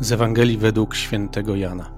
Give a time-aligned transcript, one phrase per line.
[0.00, 1.90] Z Ewangelii według świętego Jana.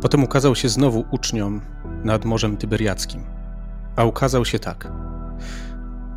[0.00, 1.60] Potem ukazał się znowu uczniom
[2.04, 3.24] nad Morzem Tyberiackim,
[3.96, 4.92] a ukazał się tak.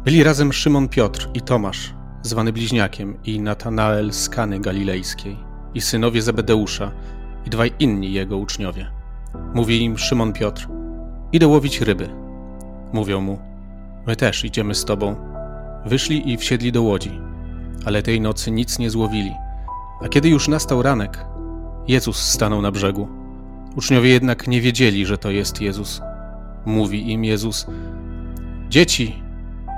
[0.05, 5.37] Byli razem Szymon Piotr i Tomasz, zwany Bliźniakiem, i Natanael z Kany Galilejskiej,
[5.73, 6.91] i synowie Zebedeusza,
[7.45, 8.87] i dwaj inni jego uczniowie.
[9.53, 10.67] Mówi im Szymon Piotr,
[11.31, 12.09] idę łowić ryby.
[12.93, 13.39] Mówią mu,
[14.07, 15.15] my też idziemy z tobą.
[15.85, 17.21] Wyszli i wsiedli do łodzi,
[17.85, 19.31] ale tej nocy nic nie złowili–
[20.03, 21.25] a kiedy już nastał ranek,
[21.87, 23.07] Jezus stanął na brzegu.
[23.75, 26.01] Uczniowie jednak nie wiedzieli, że to jest Jezus.
[26.65, 27.67] Mówi im Jezus:
[28.69, 29.23] Dzieci,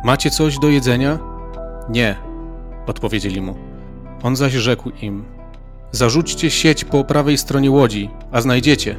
[0.03, 1.19] macie coś do jedzenia?
[1.89, 2.15] Nie,
[2.87, 3.55] odpowiedzieli mu.
[4.23, 5.25] On zaś rzekł im:
[5.91, 8.95] Zarzućcie sieć po prawej stronie łodzi, a znajdziecie.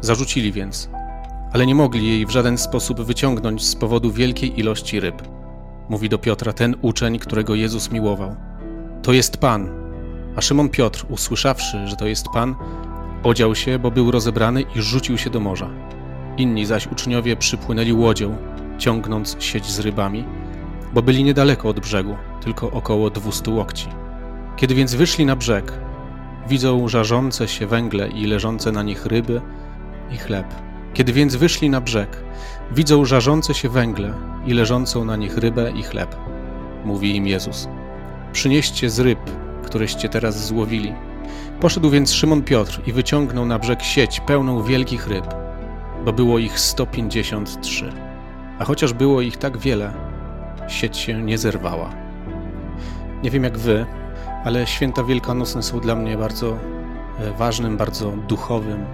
[0.00, 0.90] Zarzucili więc,
[1.52, 5.22] ale nie mogli jej w żaden sposób wyciągnąć z powodu wielkiej ilości ryb.
[5.88, 8.36] Mówi do Piotra ten uczeń, którego Jezus miłował:
[9.02, 9.79] To jest Pan.
[10.40, 12.54] A Szymon Piotr, usłyszawszy, że to jest Pan,
[13.22, 15.70] odział się, bo był rozebrany i rzucił się do morza.
[16.36, 18.36] Inni zaś uczniowie przypłynęli łodzią,
[18.78, 20.24] ciągnąc sieć z rybami,
[20.94, 23.88] bo byli niedaleko od brzegu, tylko około dwustu łokci.
[24.56, 25.72] Kiedy więc wyszli na brzeg,
[26.48, 29.40] widzą żarzące się węgle i leżące na nich ryby
[30.10, 30.46] i chleb.
[30.94, 32.24] Kiedy więc wyszli na brzeg,
[32.72, 34.14] widzą żarzące się węgle
[34.46, 36.16] i leżącą na nich rybę i chleb.
[36.84, 37.68] Mówi im Jezus:
[38.32, 39.20] Przynieście z ryb
[39.70, 40.94] któreście teraz złowili.
[41.60, 45.34] Poszedł więc Szymon Piotr i wyciągnął na brzeg sieć pełną wielkich ryb,
[46.04, 47.92] bo było ich 153.
[48.58, 49.92] A chociaż było ich tak wiele,
[50.68, 51.90] sieć się nie zerwała.
[53.22, 53.86] Nie wiem jak wy,
[54.44, 56.56] ale święta wielkanocne są dla mnie bardzo
[57.18, 58.84] e, ważnym, bardzo duchowym,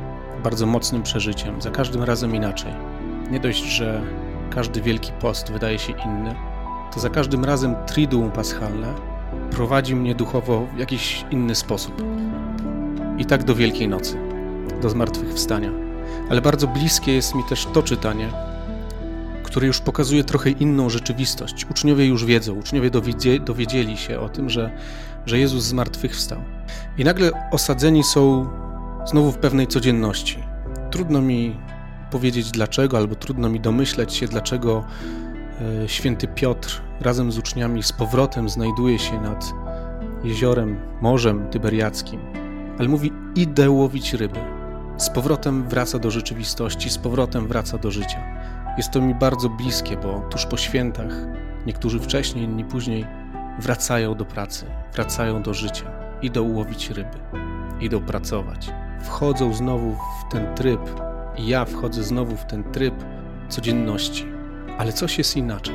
[0.42, 1.62] bardzo mocnym przeżyciem.
[1.62, 2.72] Za każdym razem inaczej.
[3.30, 4.02] Nie dość, że
[4.50, 6.34] każdy wielki post wydaje się inny,
[6.94, 9.15] to za każdym razem triduum paschalne
[9.50, 12.02] prowadzi mnie duchowo w jakiś inny sposób.
[13.18, 14.18] I tak do Wielkiej Nocy,
[14.82, 15.70] do zmartwychwstania.
[16.30, 18.28] Ale bardzo bliskie jest mi też to czytanie,
[19.42, 21.66] które już pokazuje trochę inną rzeczywistość.
[21.70, 22.90] Uczniowie już wiedzą, uczniowie
[23.44, 24.70] dowiedzieli się o tym, że,
[25.26, 26.38] że Jezus zmartwychwstał.
[26.98, 28.46] I nagle osadzeni są
[29.06, 30.38] znowu w pewnej codzienności.
[30.90, 31.56] Trudno mi
[32.10, 34.84] powiedzieć dlaczego, albo trudno mi domyśleć się, dlaczego
[35.60, 39.52] E, święty Piotr razem z uczniami z powrotem znajduje się nad
[40.24, 42.20] jeziorem, morzem tyberiackim,
[42.78, 44.40] ale mówi: Idę łowić ryby.
[44.96, 48.18] Z powrotem wraca do rzeczywistości, z powrotem wraca do życia.
[48.76, 51.12] Jest to mi bardzo bliskie, bo tuż po świętach,
[51.66, 53.06] niektórzy wcześniej, inni później,
[53.60, 55.90] wracają do pracy, wracają do życia,
[56.22, 57.18] idą łowić ryby,
[57.80, 58.70] idą pracować.
[59.02, 60.80] Wchodzą znowu w ten tryb,
[61.36, 62.94] i ja wchodzę znowu w ten tryb
[63.48, 64.36] codzienności
[64.78, 65.74] ale coś jest inaczej,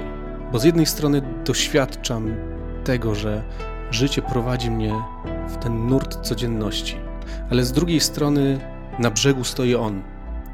[0.52, 2.36] bo z jednej strony doświadczam
[2.84, 3.44] tego, że
[3.92, 4.94] życie prowadzi mnie
[5.48, 6.98] w ten nurt codzienności,
[7.52, 8.60] ale z drugiej strony
[9.00, 10.02] na brzegu stoi On,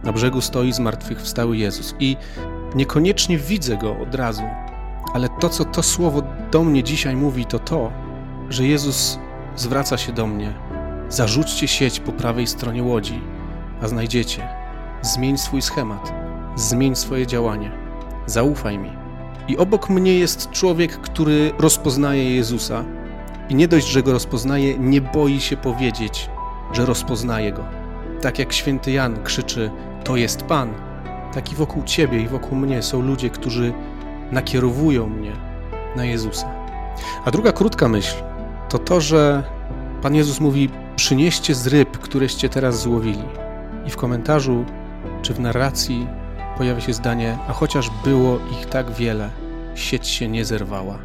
[0.04, 2.18] na brzegu stoi zmartwychwstały Jezus i
[2.76, 4.44] niekoniecznie widzę Go od razu,
[5.14, 7.92] ale to, co to słowo do mnie dzisiaj mówi, to to,
[8.50, 9.20] że Jezus
[9.56, 10.54] zwraca się do mnie.
[11.10, 13.22] Zarzućcie sieć po prawej stronie łodzi,
[13.82, 14.48] a znajdziecie.
[15.02, 16.14] Zmień swój schemat,
[16.56, 17.72] zmień swoje działanie.
[18.26, 19.07] Zaufaj mi.
[19.48, 22.84] I obok mnie jest człowiek, który rozpoznaje Jezusa.
[23.50, 26.30] I nie dość, że go rozpoznaje, nie boi się powiedzieć,
[26.74, 27.66] że rozpoznaje go.
[28.22, 29.72] Tak jak święty Jan krzyczy:
[30.04, 30.74] To jest Pan.
[31.34, 33.74] Tak i wokół ciebie i wokół mnie są ludzie, którzy
[34.32, 35.32] nakierowują mnie
[35.96, 36.52] na Jezusa.
[37.26, 38.16] A druga krótka myśl
[38.70, 39.44] to to, że
[40.02, 43.24] Pan Jezus mówi: Przynieście z ryb, któreście teraz złowili.
[43.86, 44.66] I w komentarzu
[45.22, 46.08] czy w narracji
[46.58, 49.30] pojawia się zdanie, a chociaż było ich tak wiele,
[49.76, 51.00] sieć się nie zerwała.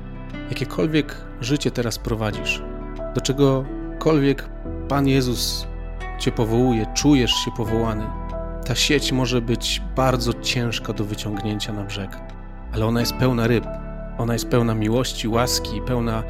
[0.49, 2.63] Jakiekolwiek życie teraz prowadzisz,
[3.15, 4.49] do czegokolwiek
[4.89, 5.67] Pan Jezus
[6.19, 8.05] Cię powołuje, czujesz się powołany,
[8.67, 12.19] ta sieć może być bardzo ciężka do wyciągnięcia na brzeg,
[12.73, 13.67] ale ona jest pełna ryb,
[14.19, 16.23] ona jest pełna miłości, łaski, pełna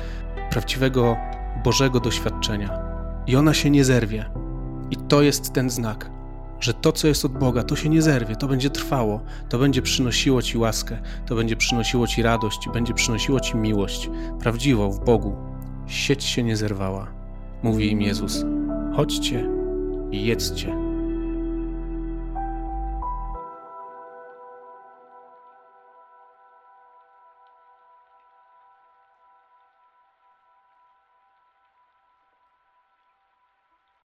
[0.50, 1.16] prawdziwego
[1.64, 2.78] Bożego doświadczenia.
[3.26, 4.30] I ona się nie zerwie.
[4.90, 6.10] I to jest ten znak
[6.62, 9.82] że to, co jest od Boga, to się nie zerwie, to będzie trwało, to będzie
[9.82, 14.10] przynosiło Ci łaskę, to będzie przynosiło Ci radość, będzie przynosiło Ci miłość,
[14.40, 15.36] prawdziwą w Bogu.
[15.86, 17.06] Sieć się nie zerwała.
[17.62, 18.44] Mówi im Jezus:
[18.96, 19.48] chodźcie
[20.10, 20.81] i jedzcie.